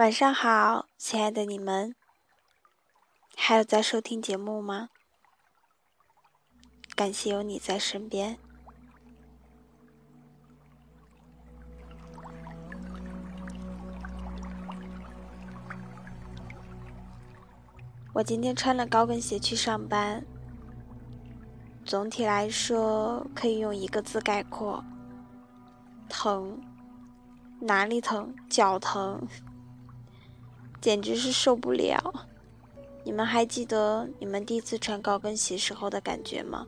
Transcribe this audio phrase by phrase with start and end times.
[0.00, 1.94] 晚上好，亲爱的你们，
[3.36, 4.88] 还有在收听节目吗？
[6.96, 8.38] 感谢有你在身边。
[18.14, 20.24] 我今天穿了高跟鞋去上班，
[21.84, 24.82] 总体来说可以用一个字概括：
[26.08, 26.58] 疼。
[27.60, 28.34] 哪里疼？
[28.48, 29.28] 脚疼。
[30.80, 32.26] 简直是受不了！
[33.04, 36.66] 你们还记得你们第一次穿高跟鞋时候的感觉吗？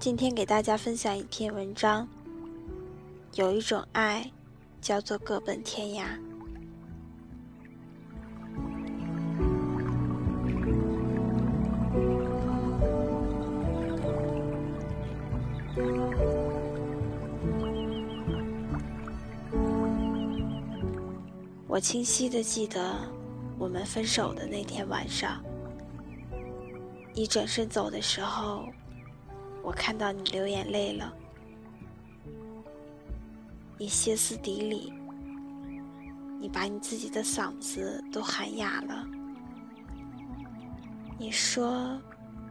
[0.00, 2.08] 今天给大家分享一篇文章。
[3.34, 4.32] 有一种爱，
[4.80, 6.27] 叫做各奔天涯。
[21.78, 22.92] 我清晰的记得，
[23.56, 25.40] 我们分手的那天晚上，
[27.14, 28.68] 你转身走的时候，
[29.62, 31.14] 我看到你流眼泪了，
[33.78, 34.92] 你歇斯底里，
[36.40, 39.06] 你把你自己的嗓子都喊哑了，
[41.16, 41.96] 你说，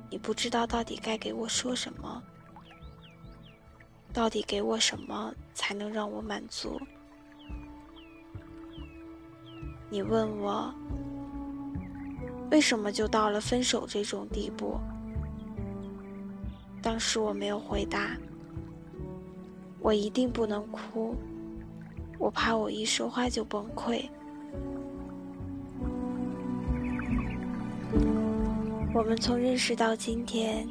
[0.10, 2.24] 你不知道到底该给我说什么，
[4.14, 6.80] 到底给我什么才能让我满足？
[9.90, 10.74] 你问我，
[12.52, 14.78] 为什么就到了分手这种地步？
[16.82, 18.18] 当时我没有回答。
[19.80, 21.16] 我一定不能哭，
[22.20, 24.10] 我怕我一说话就崩溃。
[28.94, 30.68] 我们从认识到今天，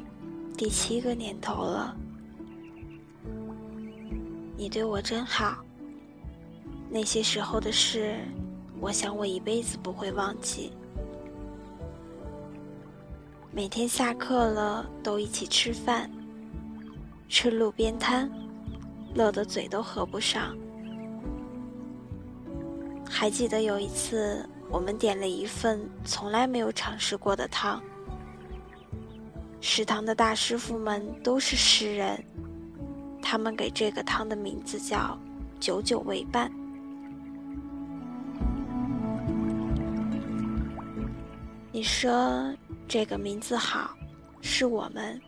[0.55, 1.95] 第七个年头了。
[4.55, 5.57] 你对我真好，
[6.89, 8.19] 那些时候的事。
[8.79, 10.71] 我想，我一辈子不会忘记。
[13.51, 16.09] 每天下课了，都一起吃饭，
[17.27, 18.31] 吃路边摊，
[19.15, 20.55] 乐得嘴都合不上。
[23.09, 27.81] 还记得有一次，我们点了一份从来没有尝试过的汤，
[29.59, 32.23] 食堂的大师傅们都是诗人，
[33.23, 35.17] 他们给这个汤的名字叫
[35.59, 36.51] “久久为伴”。
[41.77, 42.51] 你说
[42.87, 43.95] 这个名字好，
[44.41, 45.21] 是我们。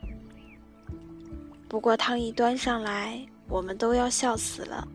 [1.67, 4.87] 不过汤一端上来，我们都要笑死了。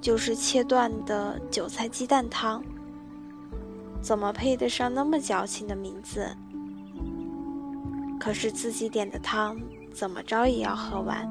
[0.00, 2.64] 就是切断的韭菜鸡蛋汤，
[4.00, 6.34] 怎么配得上那么矫情的名字？
[8.18, 9.60] 可是自己点的汤，
[9.92, 11.28] 怎么着也要喝完。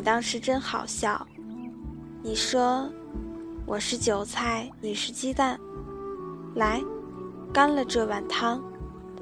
[0.00, 1.26] 你当时真好笑，
[2.22, 2.88] 你说
[3.66, 5.60] 我是韭菜，你是鸡蛋，
[6.54, 6.82] 来，
[7.52, 8.64] 干了这碗汤，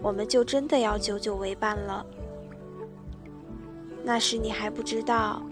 [0.01, 2.07] 我们就真的要久久为伴了。
[4.05, 5.43] 那时你还不知道，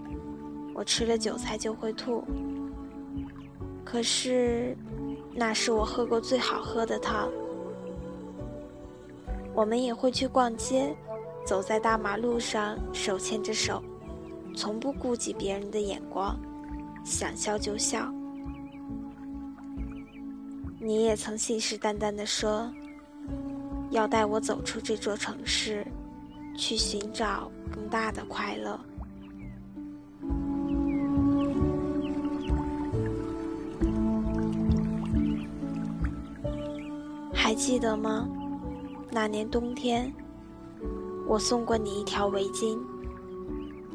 [0.73, 2.23] 我吃了韭菜就会吐。
[3.83, 4.77] 可是，
[5.33, 7.29] 那是我喝过最好喝的汤。
[9.53, 10.95] 我们也会去逛街，
[11.45, 13.83] 走在大马路上，手牵着手。
[14.57, 16.35] 从不顾及别人的眼光，
[17.03, 18.11] 想笑就笑。
[20.79, 22.67] 你也曾信誓旦旦地说，
[23.91, 25.85] 要带我走出这座城市，
[26.57, 28.79] 去寻找更大的快乐。
[37.31, 38.27] 还记得吗？
[39.11, 40.11] 那年冬天，
[41.27, 42.75] 我送过你一条围巾。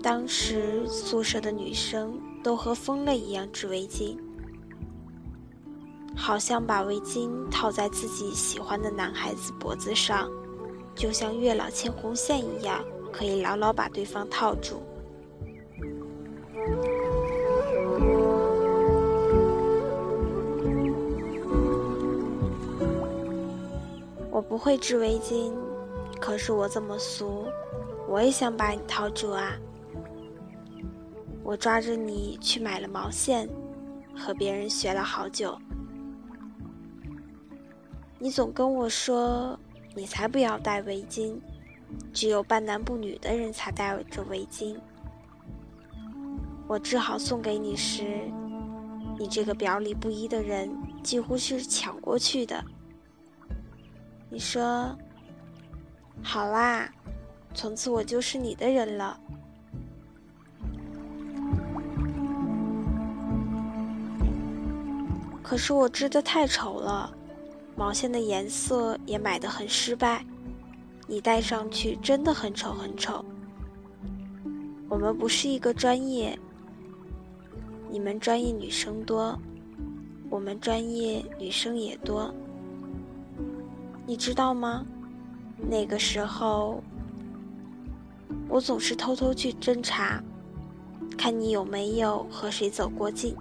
[0.02, 4.19] 当时宿舍的女生都和疯了一样织围巾，
[6.16, 10.28] 好像把围巾套在自己喜欢的男孩子脖子上，
[10.93, 14.82] 就像月老牵红线一样，可以牢牢把对方套住。
[24.32, 25.52] 我不会织围巾，
[26.19, 27.44] 可是我这么俗，
[28.08, 29.52] 我也想把你套住啊。
[31.52, 33.46] 我抓着你去买了毛线，
[34.16, 35.54] 和别人学了好久。
[38.19, 39.60] 你总跟我说，
[39.94, 41.38] 你才不要戴围巾，
[42.10, 44.78] 只有半男不女的人才戴着围巾。
[46.66, 48.22] 我只好送给你时，
[49.19, 52.64] 你这个表里不一的人几乎是抢过去的。
[54.31, 54.96] 你说
[56.25, 56.90] ：“好啦，
[57.52, 59.20] 从此我就是你的人了。”
[65.52, 67.14] 可是我织的太丑了，
[67.76, 70.25] 毛线的颜色也买的很失败，
[71.06, 73.22] 你戴上去真的很丑很丑。
[74.88, 76.38] 我们不是一个专业，
[77.90, 79.38] 你们专业女生多，
[80.31, 82.32] 我们专业女生也多。
[84.06, 84.87] 你知道吗？
[85.58, 86.82] 那个时候，
[88.49, 90.25] 我总是偷偷去侦查，
[91.19, 93.37] 看你有没有和谁走过近。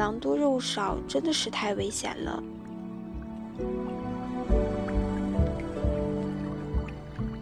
[0.00, 2.42] 狼多肉少真的是太危险了。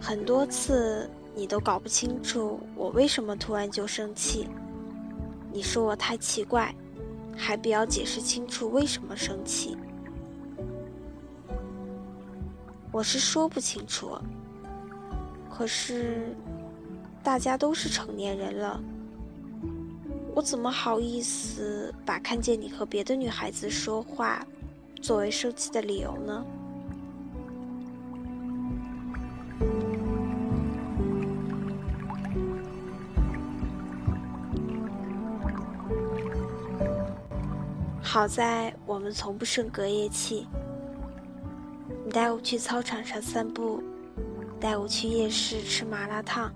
[0.01, 4.45] 很多次你都搞不清楚我为什么突然就生气，
[5.53, 6.75] 你说我太奇怪，
[7.33, 9.77] 还不要解释清楚为什么生气。
[12.91, 14.17] 我是说不清楚，
[15.49, 16.35] 可是
[17.23, 18.83] 大家都是成年人了。
[20.39, 24.41] 我怎么好意思把看见你和别的女孩子说话
[25.01, 26.45] 作为生气的理由呢？
[38.01, 40.47] 好在我们从不生隔夜气。
[42.05, 43.83] 你带我去操场上散步，
[44.57, 46.49] 带我去夜市吃麻辣烫。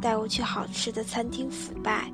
[0.00, 2.12] 带我去好吃的餐厅腐败，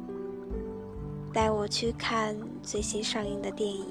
[1.32, 3.86] 带我去看最新上映的电影，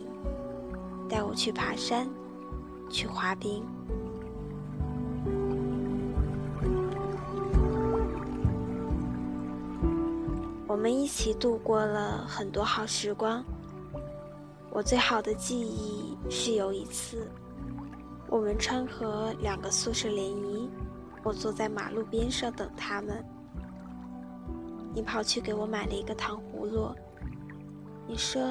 [1.07, 2.09] 带我去爬山，
[2.89, 3.63] 去滑冰。
[10.67, 13.43] 我们一起度过了很多好时光。
[14.71, 17.29] 我最好的记忆是有一次，
[18.27, 20.67] 我们川河两个宿舍联谊，
[21.23, 23.23] 我坐在马路边上等他们。
[24.93, 26.93] 你跑去给我买了一个糖葫芦，
[28.07, 28.41] 你说：“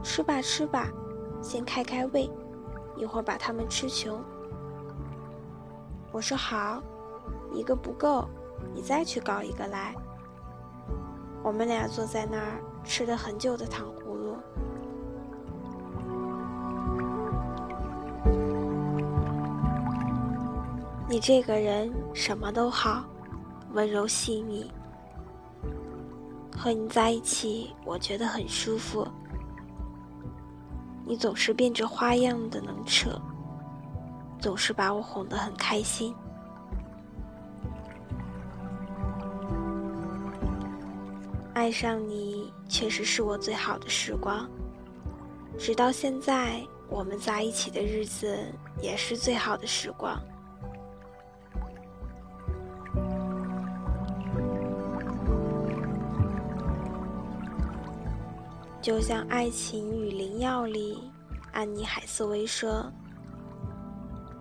[0.00, 0.88] 吃吧吃吧，
[1.42, 2.30] 先开开胃，
[2.96, 4.22] 一会儿把它们吃穷。”
[6.12, 6.80] 我说：“好，
[7.52, 8.28] 一个不够，
[8.72, 9.94] 你再去搞一个来。”
[11.42, 14.36] 我们俩坐在那儿吃了很久的糖葫芦。
[21.08, 23.04] 你这个人什么都好，
[23.72, 24.70] 温柔细腻。
[26.64, 29.06] 和你在一起，我觉得很舒服。
[31.04, 33.20] 你总是变着花样的能扯，
[34.40, 36.14] 总是把我哄得很开心。
[41.52, 44.48] 爱上你确实是我最好的时光，
[45.58, 48.38] 直到现在，我们在一起的日子
[48.80, 50.18] 也是最好的时光。
[58.84, 61.10] 就像《爱情与灵药》里，
[61.54, 62.84] 安妮海瑟薇说：“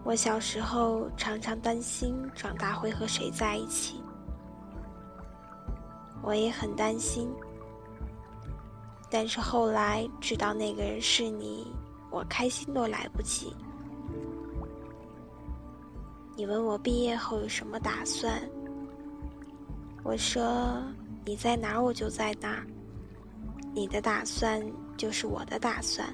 [0.03, 4.03] 我小时候常常担心长大会和谁在一起，
[6.21, 7.29] 我也很担心。
[9.09, 11.65] 但是后来知道那个人是你，
[12.11, 13.55] 我开心都来不及。
[16.35, 18.41] 你问我毕业后有什么打算，
[20.03, 20.83] 我说
[21.23, 22.67] 你在哪儿，我就在哪儿。”
[23.73, 24.61] 你的打算
[24.95, 26.07] 就是我的打算。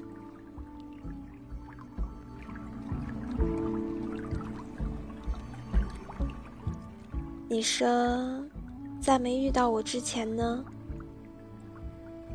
[7.48, 7.86] 你说，
[9.00, 10.64] 在没遇到我之前呢？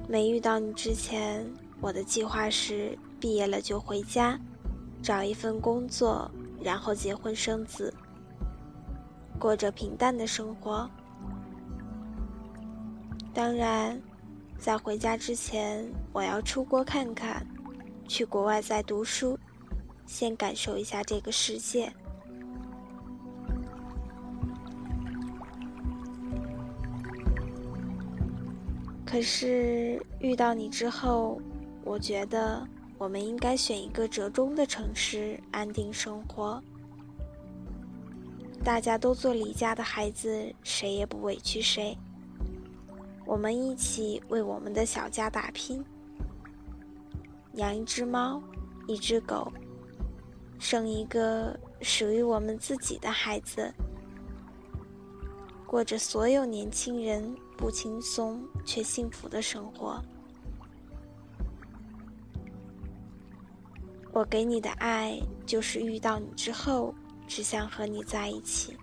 [0.07, 1.43] 没遇到你之前，
[1.81, 4.39] 我的计划是毕业了就回家，
[5.01, 6.29] 找一份工作，
[6.61, 7.91] 然后结婚生子，
[9.39, 10.87] 过着平淡的生活。
[13.33, 13.99] 当然。
[14.57, 17.45] 在回家之前，我要出国看看，
[18.07, 19.37] 去国外再读书，
[20.07, 21.93] 先感受一下这个世界。
[29.05, 31.39] 可是遇到你之后，
[31.83, 36.61] 我觉得我们应该选一个折中的城市安定生活。
[38.63, 41.95] 大家都做离家的孩子，谁也不委屈谁。
[43.25, 45.83] 我们一起为我们的小家打拼，
[47.53, 48.41] 养一只猫，
[48.87, 49.51] 一只狗，
[50.59, 53.73] 生一个属于我们自己的孩子，
[55.65, 59.99] 过着所有年轻人不轻松却幸福的生活。
[64.13, 66.93] 我给你的爱，就是遇到你之后，
[67.27, 68.77] 只想和你在一起。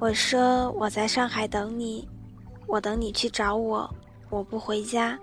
[0.00, 2.08] 我说我在上海等你，
[2.66, 3.94] 我等你去找我，
[4.30, 5.18] 我不回家。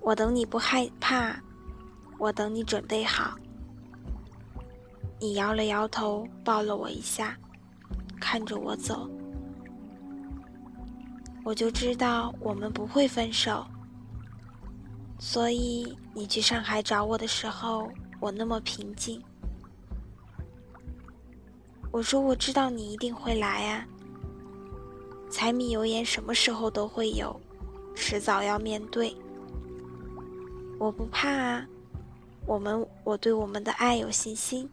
[0.00, 1.38] 我等你不害怕，
[2.18, 3.36] 我等你准备好。
[5.20, 7.36] 你摇了摇头，抱了我一下，
[8.18, 9.06] 看着我走，
[11.44, 13.66] 我就知道我们不会分手。
[15.18, 17.86] 所以你去上海找我的时候，
[18.18, 19.22] 我那么平静。
[21.92, 23.86] 我说我知道你一定会来啊。
[25.30, 27.38] 柴米油盐什么时候都会有，
[27.94, 29.14] 迟早要面对。
[30.78, 31.66] 我不怕啊，
[32.46, 34.68] 我们我对我们的爱有信心。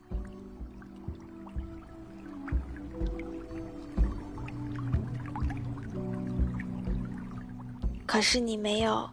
[8.06, 9.08] 可是你没有，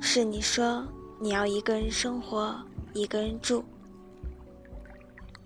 [0.00, 0.84] 是你说
[1.20, 2.54] 你要一个人生活，
[2.92, 3.64] 一个人住。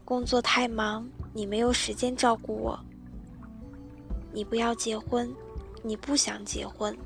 [0.04, 2.78] 工作太忙，你没有时间照顾我。
[4.32, 5.34] 你不要结婚，
[5.82, 6.96] 你不想结婚。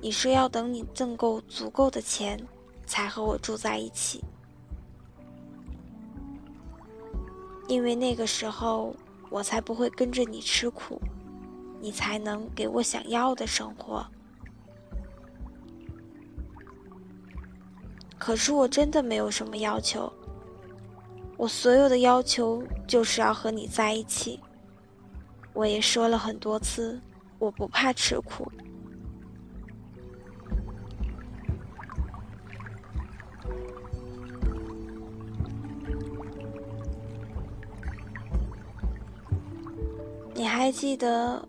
[0.00, 2.38] 你说要等你挣够足够的钱，
[2.86, 4.24] 才和我住在一起，
[7.68, 8.94] 因为那个时候
[9.28, 11.00] 我才不会跟着你吃苦。
[11.82, 14.06] 你才能给我想要的生活。
[18.18, 20.12] 可是我真的没有什么要求，
[21.40, 24.38] 我所有的要求就是要和你在一起。
[25.54, 27.00] 我也说了很多次，
[27.38, 28.52] 我不怕吃苦。
[40.34, 41.42] 你还记得？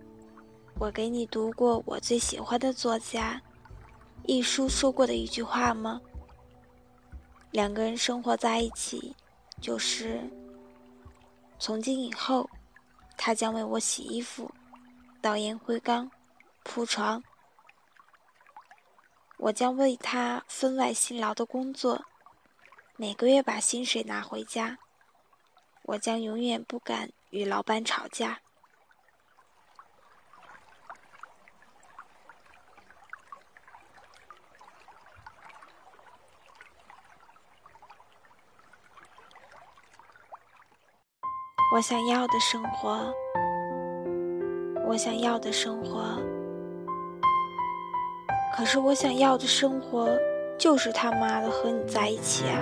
[0.79, 3.39] 我给你读过我最喜欢的作家
[4.24, 6.00] 一书说过的一句话吗？
[7.51, 9.13] 两个人生活在一起，
[9.61, 10.19] 就是
[11.59, 12.49] 从今以后，
[13.15, 14.51] 他将为我洗衣服、
[15.21, 16.09] 倒烟灰缸、
[16.63, 17.23] 铺床，
[19.37, 22.03] 我将为他分外辛劳的工作，
[22.95, 24.79] 每个月把薪水拿回家，
[25.83, 28.41] 我将永远不敢与老板吵架。
[41.73, 42.99] 我想要的生活，
[44.85, 46.03] 我想要的生活，
[48.53, 50.09] 可是我想要的生活
[50.59, 52.59] 就是他妈的和你在一起啊！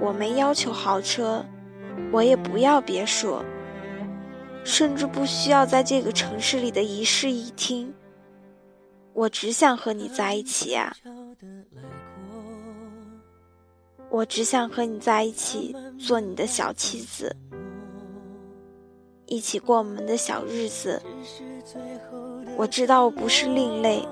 [0.00, 1.46] 我没要求豪车，
[2.10, 3.40] 我也不要别墅，
[4.64, 7.94] 甚至不需要在这个城市里的一室一厅，
[9.12, 10.92] 我只想和你在一起啊！
[14.12, 17.34] 我只想和你在一起，做你的小妻子，
[19.24, 21.00] 一起过我们的小日子。
[22.54, 24.06] 我知道我不是另类，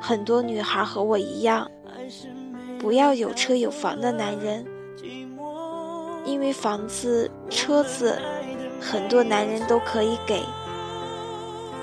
[0.00, 1.68] 很多女孩和我一样，
[2.78, 4.64] 不要有车有房的男人，
[6.24, 8.16] 因为房子、车子，
[8.80, 10.40] 很多男人都可以给，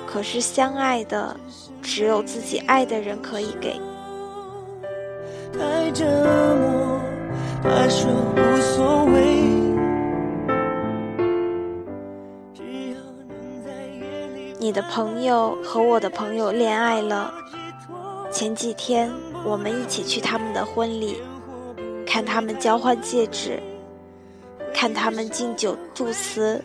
[0.08, 1.36] 可是相爱的，
[1.82, 3.78] 只有自己爱的人可以给。
[5.52, 7.13] 太折磨。
[7.64, 9.24] 他说无所谓。
[14.60, 17.34] 你的朋友和我的朋友恋爱了。
[18.30, 19.10] 前几天
[19.46, 21.22] 我们一起去他们的婚礼，
[22.06, 23.58] 看他们交换戒指，
[24.74, 26.62] 看他们敬酒祝词。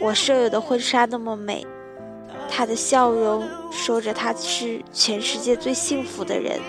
[0.00, 1.66] 我舍友的婚纱那么美，
[2.48, 6.60] 她的笑容说着她是全世界最幸福的人。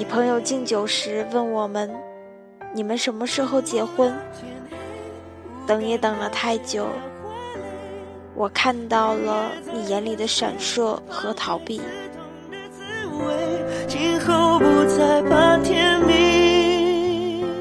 [0.00, 1.94] 你朋友敬酒时问我们
[2.72, 4.10] ：“你们什么时候结婚？”
[5.68, 6.86] 等也等了太久，
[8.34, 11.82] 我看到了你眼里的闪烁和逃避。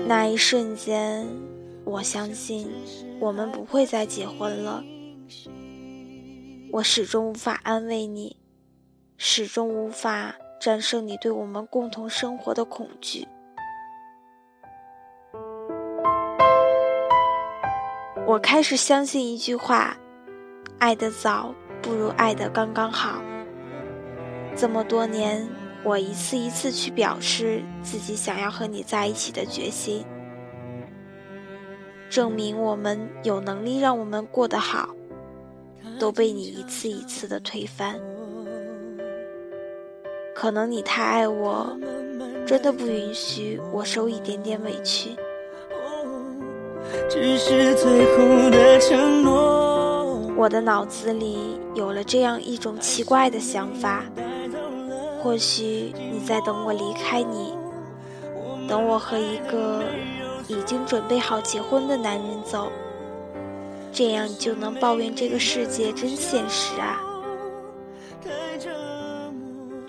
[0.08, 1.28] 那一瞬间，
[1.84, 2.72] 我相信
[3.20, 4.82] 我们不会再结婚了。
[6.72, 8.38] 我始终无法安慰你，
[9.18, 10.34] 始终无法。
[10.60, 13.28] 战胜你对我们共同生活的恐惧。
[18.28, 19.98] 我开始相信一句话：
[20.78, 23.24] 爱得早不如爱得刚刚好。
[24.56, 25.48] 这么多年，
[25.84, 30.06] 我一次一次去表示自己想要和你在一起的决心，
[32.10, 34.90] 证明我们有能力让我们过得好，
[35.98, 38.00] 都被你一次一次的推翻。
[40.40, 41.78] 可能你太爱我，
[42.48, 45.10] 真的不允许我受一点点委屈。
[47.10, 50.18] 只是最后的承诺。
[50.38, 54.06] 我的脑子里有了这样一种奇怪的想法：
[55.22, 57.54] 或许你在等我离开你，
[58.66, 59.84] 等我和一个
[60.48, 62.72] 已经准备好结婚的男人走，
[63.92, 67.04] 这样就能抱怨这个世界真现实啊。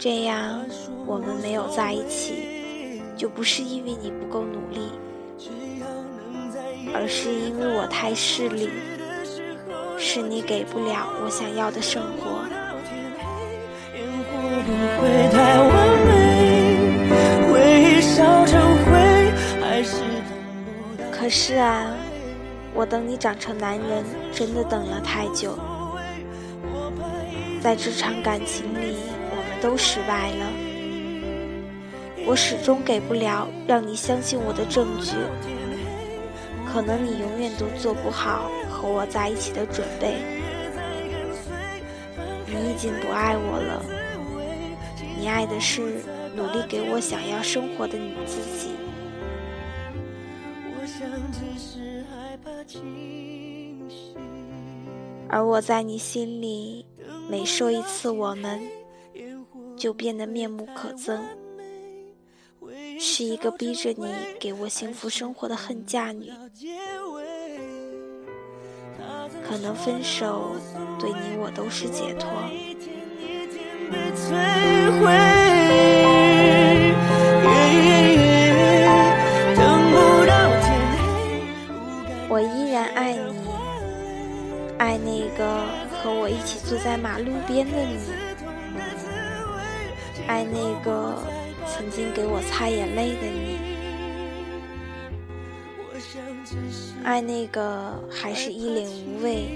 [0.03, 0.65] 这样，
[1.05, 4.93] 我们没有在一起，就不是因为你不够努力，
[6.95, 8.71] 而是因为我太势利，
[9.99, 12.49] 是你给不了我想要的生活。
[21.13, 21.95] 可是啊，
[22.73, 24.03] 我等你长成男人，
[24.33, 25.59] 真的等了太久，
[27.61, 28.97] 在这场感情里。
[29.61, 30.53] 都失败了，
[32.27, 35.13] 我始终给不了让你相信我的证据。
[36.73, 40.15] 可能你永远都做不好和我在一起的准备。
[42.47, 43.85] 你已经不爱我了，
[45.19, 46.01] 你爱的是
[46.35, 48.71] 努力给我想要生活的你自己。
[55.29, 56.87] 而我在你心里，
[57.29, 58.80] 每说一次我们。
[59.81, 61.19] 就变得面目可憎，
[63.01, 64.07] 是一个逼着你
[64.39, 66.31] 给我幸福生活的恨嫁女。
[69.43, 70.55] 可能分手
[70.99, 72.29] 对你我都是解脱。
[82.29, 83.49] 我依然爱你，
[84.79, 88.20] 爱那个和我一起坐在马路边的你。
[90.31, 91.19] 爱那个
[91.67, 93.59] 曾经给我擦眼泪的你，
[97.03, 99.49] 爱那个还是一脸无畏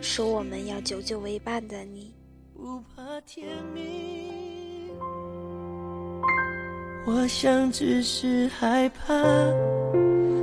[0.00, 2.14] 说我们要久久为伴的你。
[7.04, 9.12] 我想只是害怕。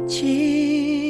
[0.08, 1.09] 情。